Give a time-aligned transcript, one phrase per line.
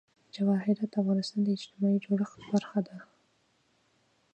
[0.35, 2.97] جواهرات د افغانستان د اجتماعي جوړښت برخه ده.